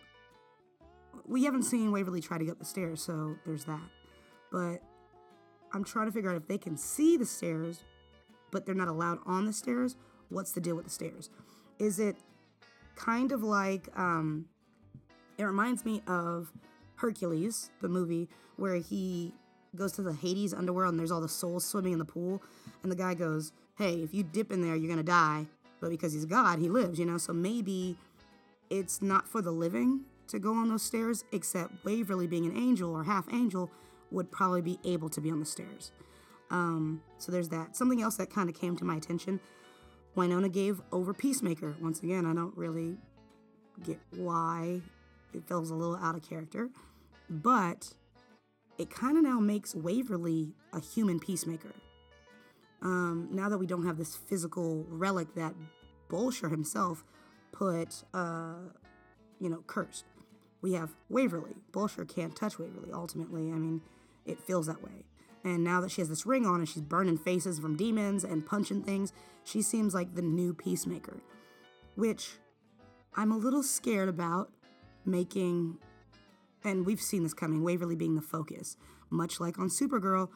We 1.28 1.44
haven't 1.44 1.64
seen 1.64 1.92
Waverly 1.92 2.22
try 2.22 2.38
to 2.38 2.46
get 2.46 2.52
up 2.52 2.60
the 2.60 2.66
stairs, 2.66 3.02
so 3.02 3.36
there's 3.46 3.66
that. 3.66 3.90
But 4.52 4.82
I'm 5.74 5.84
trying 5.84 6.06
to 6.06 6.12
figure 6.12 6.30
out 6.30 6.38
if 6.38 6.48
they 6.48 6.58
can 6.58 6.78
see 6.78 7.18
the 7.18 7.26
stairs, 7.26 7.84
but 8.52 8.66
they're 8.66 8.76
not 8.76 8.88
allowed 8.88 9.20
on 9.26 9.46
the 9.46 9.54
stairs. 9.54 9.98
What's 10.30 10.54
the 10.54 10.62
deal 10.62 10.76
with 10.76 10.86
the 10.86 10.92
stairs? 10.92 11.30
Is 11.78 12.00
it 12.00 12.16
kind 12.96 13.32
of 13.32 13.44
like, 13.44 13.88
um, 13.98 14.46
it 15.38 15.44
reminds 15.44 15.86
me 15.86 16.02
of 16.08 16.52
Hercules, 16.96 17.72
the 17.82 17.90
movie, 17.90 18.30
where 18.58 18.76
he 18.76 19.34
goes 19.76 19.94
to 19.94 20.02
the 20.02 20.14
Hades 20.14 20.54
underworld 20.54 20.92
and 20.92 21.00
there's 21.00 21.12
all 21.12 21.22
the 21.22 21.30
souls 21.30 21.66
swimming 21.66 21.94
in 21.94 22.00
the 22.00 22.06
pool. 22.06 22.42
And 22.84 22.92
the 22.92 22.96
guy 22.96 23.14
goes, 23.14 23.52
Hey, 23.78 24.04
if 24.04 24.14
you 24.14 24.24
dip 24.24 24.52
in 24.52 24.62
there, 24.62 24.76
you're 24.76 24.96
to 24.96 25.04
die. 25.04 25.48
But 25.80 25.90
because 25.90 26.14
he's 26.14 26.26
God, 26.26 26.60
he 26.60 26.70
lives, 26.70 27.00
you 27.00 27.06
know? 27.06 27.18
So 27.18 27.34
maybe 27.34 27.98
it's 28.70 29.02
not 29.02 29.28
for 29.28 29.42
the 29.42 29.52
living 29.52 30.02
to 30.28 30.40
go 30.40 30.54
on 30.54 30.70
those 30.70 30.84
stairs, 30.84 31.24
except 31.32 31.84
Waverly 31.84 32.28
being 32.28 32.46
an 32.46 32.56
angel 32.56 32.96
or 32.96 33.04
half 33.04 33.26
angel 33.34 33.72
would 34.12 34.32
probably 34.32 34.62
be 34.62 34.80
able 34.84 35.10
to 35.10 35.22
be 35.22 35.32
on 35.32 35.40
the 35.40 35.46
stairs. 35.46 35.92
Um, 36.52 37.02
so 37.18 37.32
there's 37.32 37.50
that. 37.50 37.76
Something 37.76 38.02
else 38.02 38.16
that 38.18 38.30
kind 38.30 38.50
of 38.50 38.56
came 38.56 38.76
to 38.78 38.86
my 38.86 38.96
attention 38.96 39.40
Wynonna 40.16 40.52
gave 40.52 40.82
over 40.92 41.14
Peacemaker. 41.14 41.76
Once 41.82 42.02
again, 42.04 42.26
I 42.26 42.34
don't 42.34 42.56
really 42.58 42.98
get 43.84 44.00
why 44.16 44.82
it 45.34 45.48
feels 45.48 45.70
a 45.70 45.76
little 45.76 45.96
out 45.96 46.16
of 46.16 46.28
character, 46.28 46.70
but 47.30 47.94
it 48.78 48.90
kind 48.90 49.18
of 49.18 49.24
now 49.24 49.40
makes 49.40 49.74
Waverly 49.74 50.54
a 50.74 50.80
human 50.80 51.20
peacemaker. 51.20 51.74
Um, 52.82 53.30
now 53.32 53.48
that 53.48 53.58
we 53.58 53.68
don't 53.68 53.86
have 53.86 53.98
this 53.98 54.16
physical 54.16 54.86
relic 54.90 55.36
that 55.36 55.54
Bulshar 56.10 56.50
himself 56.50 57.06
put, 57.52 58.04
uh, 58.14 58.56
you 59.40 59.50
know, 59.50 59.64
cursed, 59.68 60.06
we 60.62 60.74
have 60.74 60.96
Waverly. 61.10 61.56
Bulshar 61.72 62.08
can't 62.14 62.36
touch 62.36 62.60
Waverly, 62.60 62.92
ultimately. 62.92 63.52
I 63.52 63.56
mean, 63.56 63.82
it 64.26 64.40
feels 64.40 64.68
that 64.68 64.84
way. 64.84 65.06
And 65.44 65.64
now 65.64 65.82
that 65.82 65.92
she 65.92 66.02
has 66.02 66.10
this 66.10 66.26
ring 66.26 66.46
on 66.46 66.60
and 66.60 66.70
she's 66.70 66.82
burning 66.82 67.18
faces 67.18 67.60
from 67.60 67.76
demons 67.76 68.24
and 68.24 68.46
punching 68.46 68.84
things, 68.84 69.12
she 69.44 69.62
seems 69.62 69.94
like 69.94 70.16
the 70.16 70.22
new 70.22 70.54
peacemaker. 70.54 71.22
Which 71.96 72.34
I'm 73.16 73.32
a 73.32 73.38
little 73.38 73.64
scared 73.64 74.08
about 74.08 74.52
making, 75.06 75.78
and 76.64 76.86
we've 76.86 77.02
seen 77.02 77.24
this 77.24 77.34
coming, 77.34 77.64
Waverly 77.64 77.96
being 77.96 78.16
the 78.16 78.22
focus. 78.22 78.78
Much 79.10 79.40
like 79.40 79.60
on 79.60 79.68
Supergirl, 79.68 80.30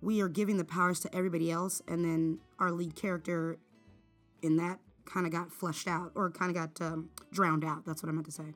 we 0.00 0.20
are 0.20 0.28
giving 0.28 0.56
the 0.56 0.64
powers 0.64 1.00
to 1.00 1.14
everybody 1.14 1.50
else, 1.50 1.82
and 1.88 2.04
then 2.04 2.38
our 2.58 2.70
lead 2.70 2.94
character 2.94 3.58
in 4.42 4.56
that 4.56 4.78
kind 5.04 5.26
of 5.26 5.32
got 5.32 5.52
flushed 5.52 5.88
out 5.88 6.12
or 6.14 6.30
kind 6.30 6.50
of 6.50 6.56
got 6.56 6.86
um, 6.86 7.10
drowned 7.32 7.64
out. 7.64 7.84
That's 7.84 8.02
what 8.02 8.08
I 8.08 8.12
meant 8.12 8.26
to 8.26 8.32
say. 8.32 8.54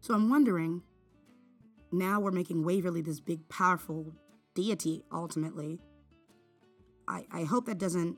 So 0.00 0.14
I'm 0.14 0.30
wondering 0.30 0.82
now 1.90 2.20
we're 2.20 2.30
making 2.30 2.64
Waverly 2.64 3.00
this 3.00 3.20
big, 3.20 3.48
powerful 3.48 4.12
deity 4.58 5.04
ultimately. 5.12 5.78
I, 7.06 7.24
I 7.32 7.44
hope 7.44 7.66
that 7.66 7.78
doesn't, 7.78 8.16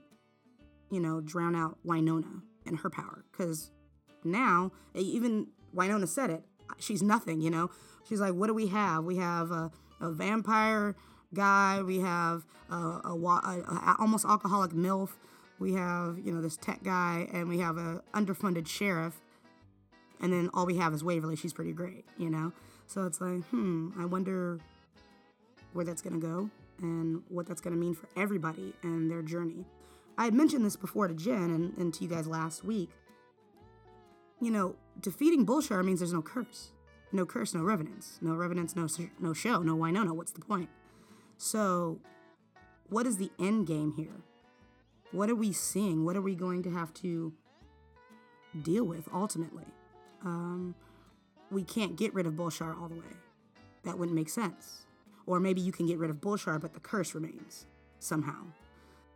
you 0.91 0.99
know, 0.99 1.21
drown 1.21 1.55
out 1.55 1.77
Wynonna 1.87 2.41
and 2.65 2.79
her 2.79 2.89
power. 2.89 3.27
Because 3.31 3.71
now, 4.25 4.73
even 4.95 5.49
Wynonna 5.77 6.09
said 6.09 6.31
it, 6.31 6.43
she's 6.79 7.03
nothing, 7.03 7.43
you 7.43 7.51
know? 7.51 7.69
She's 8.09 8.21
like, 8.21 8.33
what 8.33 8.47
do 8.47 8.55
we 8.55 8.69
have? 8.69 9.05
We 9.05 9.19
have 9.19 9.51
a, 9.51 9.71
a 10.01 10.11
vampire 10.11 10.97
guy, 11.35 11.83
we 11.83 12.01
have 12.01 12.47
a, 12.71 12.75
a, 12.75 13.15
a, 13.15 13.97
almost 13.99 14.25
alcoholic 14.25 14.73
MILF, 14.73 15.11
we 15.59 15.75
have, 15.75 16.19
you 16.19 16.33
know, 16.33 16.41
this 16.41 16.57
tech 16.57 16.83
guy, 16.83 17.29
and 17.35 17.51
we 17.51 17.59
have 17.59 17.77
a 17.77 18.01
underfunded 18.15 18.67
sheriff. 18.67 19.21
And 20.23 20.33
then 20.33 20.49
all 20.55 20.65
we 20.65 20.79
have 20.79 20.95
is 20.95 21.05
Waverly. 21.05 21.37
She's 21.37 21.53
pretty 21.53 21.73
great, 21.73 22.07
you 22.17 22.31
know? 22.31 22.53
So 22.87 23.05
it's 23.05 23.21
like, 23.21 23.45
hmm, 23.45 23.91
I 23.99 24.07
wonder 24.07 24.59
where 25.73 25.85
that's 25.85 26.03
going 26.03 26.21
to 26.21 26.27
go 26.27 26.51
and 26.81 27.23
what 27.29 27.47
that's 27.47 27.61
going 27.61 27.75
to 27.75 27.81
mean 27.81 27.95
for 27.95 28.09
everybody 28.17 28.75
and 28.83 29.11
their 29.11 29.23
journey. 29.23 29.65
I 30.17 30.25
had 30.25 30.35
mentioned 30.35 30.65
this 30.65 30.77
before 30.77 31.09
to 31.09 31.15
Jen 31.15 31.51
and, 31.51 31.77
and 31.79 31.95
to 31.95 32.05
you 32.05 32.11
guys 32.11 32.27
last 32.27 32.65
week. 32.65 32.91
You 34.41 34.51
know, 34.51 34.77
defeating 35.01 35.47
Bulshar 35.47 35.85
means 35.85 36.01
there's 36.01 36.13
no 36.13 36.23
curse. 36.23 36.73
No 37.13 37.27
curse, 37.27 37.55
no 37.55 37.63
revenants. 37.63 38.19
No 38.21 38.35
revenants, 38.35 38.77
no, 38.77 38.87
show. 38.87 39.09
no 39.19 39.33
show, 39.33 39.63
no 39.63 39.77
Wynonna. 39.77 40.13
What's 40.13 40.33
the 40.33 40.41
point? 40.41 40.69
So, 41.37 42.01
what 42.89 43.07
is 43.07 43.17
the 43.17 43.31
end 43.39 43.67
game 43.67 43.95
here? 43.97 44.23
What 45.13 45.29
are 45.29 45.35
we 45.35 45.53
seeing? 45.53 46.05
What 46.05 46.17
are 46.17 46.23
we 46.23 46.35
going 46.35 46.63
to 46.65 46.71
have 46.71 46.95
to 46.95 47.33
deal 48.63 48.85
with 48.85 49.09
ultimately? 49.13 49.67
Um, 50.25 50.75
we 51.51 51.65
can't 51.65 51.97
get 51.97 52.15
rid 52.15 52.27
of 52.27 52.35
Bulshar 52.35 52.81
all 52.81 52.89
the 52.89 52.95
way. 52.97 53.17
That 53.85 53.99
wouldn't 53.99 54.15
make 54.15 54.29
sense. 54.29 54.87
Or 55.31 55.39
maybe 55.39 55.61
you 55.61 55.71
can 55.71 55.87
get 55.87 55.97
rid 55.97 56.11
of 56.11 56.17
Bulshar, 56.17 56.61
but 56.61 56.75
the 56.75 56.81
curse 56.81 57.15
remains 57.15 57.67
somehow. 58.01 58.47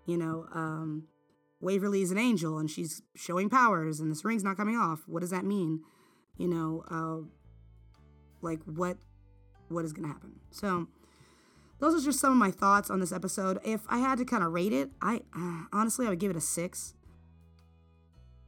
You 0.07 0.17
know, 0.17 0.47
um, 0.55 1.09
Waverly 1.61 2.03
is 2.03 2.13
an 2.13 2.19
angel 2.19 2.57
and 2.57 2.71
she's 2.71 3.03
showing 3.17 3.51
powers 3.51 3.99
and 3.99 4.13
this 4.13 4.25
ring's 4.25 4.45
not 4.45 4.57
coming 4.57 4.77
off. 4.77 5.01
What 5.09 5.23
does 5.23 5.31
that 5.31 5.45
mean? 5.45 5.81
You 6.37 6.47
know, 6.47 6.85
uh, 6.89 7.27
like 8.43 8.61
what 8.65 8.97
what 9.69 9.85
is 9.85 9.93
to 9.93 10.03
happen? 10.07 10.39
So 10.53 10.87
those 11.81 12.01
are 12.01 12.05
just 12.05 12.21
some 12.21 12.31
of 12.31 12.39
my 12.39 12.53
thoughts 12.53 12.91
on 12.91 13.01
this 13.01 13.11
episode. 13.11 13.59
If 13.65 13.81
I 13.89 13.99
had 13.99 14.19
to 14.19 14.25
kind 14.25 14.45
of 14.45 14.53
rate 14.53 14.73
it, 14.73 14.91
I 15.03 15.23
uh, 15.37 15.65
honestly 15.73 16.07
I 16.07 16.11
would 16.11 16.21
give 16.21 16.31
it 16.31 16.37
a 16.37 16.41
six. 16.41 16.95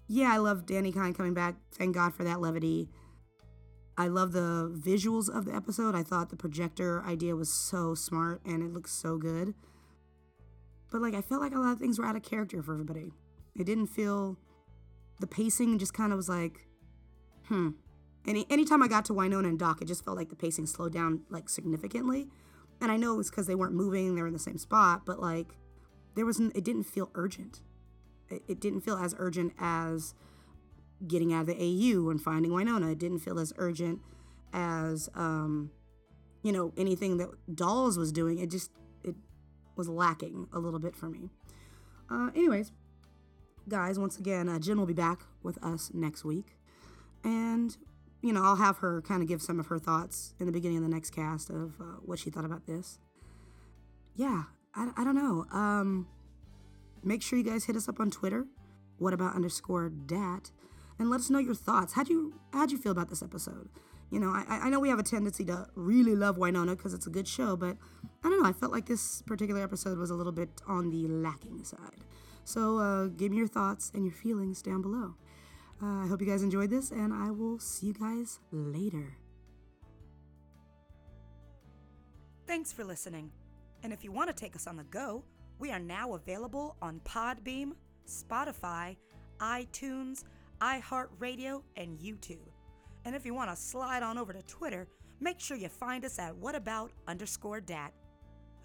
yeah, 0.07 0.33
I 0.33 0.37
love 0.37 0.67
Dani 0.67 0.95
Kind 0.95 1.17
coming 1.17 1.35
back. 1.35 1.57
Thank 1.73 1.97
God 1.97 2.15
for 2.15 2.23
that 2.23 2.41
levity. 2.41 2.91
I 3.99 4.09
love 4.09 4.33
the 4.33 4.71
visuals 4.75 5.35
of 5.35 5.47
the 5.47 5.55
episode. 5.55 5.95
I 5.95 6.03
thought 6.03 6.29
the 6.29 6.37
projector 6.37 7.03
idea 7.05 7.35
was 7.35 7.51
so 7.51 7.95
smart 7.95 8.43
and 8.45 8.63
it 8.63 8.73
looks 8.73 8.93
so 8.93 9.17
good. 9.17 9.55
But 10.91 11.01
like 11.01 11.15
I 11.15 11.23
felt 11.23 11.41
like 11.41 11.55
a 11.55 11.59
lot 11.59 11.73
of 11.73 11.79
things 11.79 11.99
were 11.99 12.05
out 12.05 12.17
of 12.17 12.23
character 12.23 12.63
for 12.63 12.73
everybody. 12.73 13.13
It 13.59 13.65
didn't 13.65 13.87
feel 13.87 14.39
the 15.19 15.27
pacing 15.27 15.79
just 15.79 15.95
kind 15.95 16.13
of 16.13 16.17
was 16.17 16.29
like, 16.29 16.67
hmm. 17.45 17.71
Any 18.27 18.45
anytime 18.51 18.83
I 18.83 18.89
got 18.89 19.05
to 19.07 19.13
Wynonna 19.13 19.49
and 19.49 19.59
Doc, 19.59 19.81
it 19.81 19.87
just 19.87 20.05
felt 20.05 20.17
like 20.17 20.31
the 20.31 20.37
pacing 20.37 20.67
slowed 20.67 20.93
down 20.93 21.23
like 21.31 21.49
significantly. 21.49 22.29
And 22.81 22.93
I 22.93 22.97
know 22.97 23.15
it 23.15 23.17
was 23.17 23.31
because 23.31 23.47
they 23.47 23.55
weren't 23.55 23.75
moving, 23.75 24.15
they 24.15 24.21
were 24.21 24.27
in 24.27 24.33
the 24.33 24.39
same 24.39 24.59
spot, 24.59 25.07
but 25.07 25.21
like 25.21 25.57
there 26.17 26.27
was 26.27 26.41
it 26.41 26.65
didn't 26.65 26.85
feel 26.85 27.11
urgent. 27.15 27.61
It, 28.29 28.43
it 28.49 28.61
didn't 28.61 28.81
feel 28.81 28.97
as 28.97 29.15
urgent 29.19 29.53
as 29.59 30.15
getting 31.07 31.33
out 31.33 31.43
of 31.43 31.47
the 31.47 31.55
AU 31.55 32.09
and 32.09 32.21
finding 32.21 32.53
Wynonna. 32.53 32.93
It 32.93 32.99
didn't 32.99 33.19
feel 33.19 33.39
as 33.39 33.53
urgent 33.57 34.01
as 34.53 35.09
um, 35.15 35.71
you 36.43 36.53
know 36.53 36.73
anything 36.77 37.19
that 37.19 37.29
Dolls 37.55 37.99
was 37.99 38.13
doing. 38.13 38.39
It 38.39 38.51
just 38.51 38.71
it 39.03 39.15
was 39.77 39.89
lacking 39.89 40.49
a 40.53 40.59
little 40.59 40.81
bit 40.81 40.97
for 40.97 41.09
me. 41.09 41.31
Uh, 42.11 42.31
anyways, 42.35 42.73
guys, 43.69 43.99
once 43.99 44.19
again, 44.19 44.49
uh, 44.49 44.59
Jen 44.59 44.79
will 44.79 44.87
be 44.87 44.95
back 44.95 45.21
with 45.43 45.63
us 45.63 45.91
next 45.93 46.25
week, 46.25 46.57
and 47.25 47.77
you 48.23 48.33
know 48.33 48.43
I'll 48.43 48.57
have 48.57 48.79
her 48.79 49.03
kind 49.03 49.23
of 49.23 49.29
give 49.29 49.43
some 49.43 49.61
of 49.61 49.67
her 49.67 49.79
thoughts 49.79 50.35
in 50.39 50.47
the 50.47 50.53
beginning 50.53 50.79
of 50.79 50.83
the 50.83 50.89
next 50.89 51.11
cast 51.11 51.51
of 51.51 51.81
uh, 51.81 51.85
what 52.03 52.19
she 52.19 52.31
thought 52.31 52.45
about 52.45 52.67
this. 52.67 52.99
Yeah, 54.15 54.45
I, 54.75 54.91
I 54.97 55.05
don't 55.05 55.15
know. 55.15 55.47
Um, 55.53 56.09
make 57.03 57.23
sure 57.23 57.39
you 57.39 57.45
guys 57.45 57.65
hit 57.65 57.77
us 57.77 57.89
up 57.89 58.01
on 58.01 58.11
Twitter. 58.11 58.47
What 58.99 59.13
about 59.13 59.35
underscore 59.35 59.91
dat? 59.91 60.51
And 60.99 61.11
let 61.11 61.21
us 61.21 61.31
know 61.31 61.39
your 61.39 61.55
thoughts. 61.55 61.93
How'd 61.93 62.09
you 62.09 62.35
how'd 62.53 62.73
you 62.73 62.79
feel 62.79 62.93
about 62.93 63.11
this 63.11 63.23
episode? 63.23 63.69
You 64.11 64.21
know, 64.21 64.31
I, 64.31 64.45
I 64.49 64.71
know 64.71 64.79
we 64.79 64.89
have 64.89 64.99
a 64.99 65.03
tendency 65.03 65.45
to 65.47 65.67
really 65.75 66.15
love 66.15 66.37
Wynonna 66.37 66.77
because 66.77 66.95
it's 66.95 67.07
a 67.07 67.11
good 67.11 67.27
show, 67.27 67.57
but 67.57 67.77
I 68.23 68.29
don't 68.29 68.41
know. 68.41 68.49
I 68.49 68.53
felt 68.53 68.73
like 68.73 68.87
this 68.87 69.23
particular 69.23 69.63
episode 69.63 69.99
was 69.99 70.11
a 70.11 70.15
little 70.15 70.33
bit 70.33 70.49
on 70.67 70.91
the 70.91 71.09
lacking 71.09 71.65
side. 71.65 72.05
So 72.45 72.79
uh, 72.79 73.07
give 73.07 73.33
me 73.33 73.39
your 73.39 73.49
thoughts 73.49 73.91
and 73.95 74.05
your 74.05 74.15
feelings 74.15 74.63
down 74.63 74.81
below. 74.81 75.17
Uh, 75.83 76.05
I 76.05 76.07
hope 76.07 76.21
you 76.21 76.27
guys 76.27 76.43
enjoyed 76.43 76.71
this, 76.71 76.91
and 76.91 77.13
I 77.13 77.31
will 77.31 77.59
see 77.59 77.89
you 77.89 77.93
guys 77.95 78.39
later. 78.51 79.17
Thanks 82.47 82.73
for 82.73 82.85
listening. 82.85 83.33
And 83.83 83.93
if 83.93 84.05
you 84.05 84.13
want 84.13 84.29
to 84.29 84.35
take 84.35 84.55
us 84.55 84.67
on 84.67 84.77
the 84.77 84.85
go, 84.85 85.25
we 85.59 85.73
are 85.73 85.81
now 85.81 86.15
available 86.15 86.77
on 86.81 87.01
Podbean, 87.01 87.73
Spotify, 88.07 88.97
iTunes, 89.41 90.25
iHeartRadio, 90.61 91.63
and 91.77 91.99
YouTube. 91.99 92.49
And 93.05 93.15
if 93.15 93.25
you 93.25 93.35
want 93.35 93.51
to 93.51 93.57
slide 93.57 94.03
on 94.03 94.19
over 94.19 94.33
to 94.33 94.43
Twitter, 94.43 94.89
make 95.21 95.41
sure 95.41 95.57
you 95.57 95.69
find 95.69 96.05
us 96.05 96.19
at 96.19 96.35
whatabout 96.35 96.91
underscore 97.07 97.61
dat. 97.61 97.93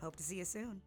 Hope 0.02 0.16
to 0.16 0.24
see 0.24 0.38
you 0.38 0.46
soon. 0.46 0.82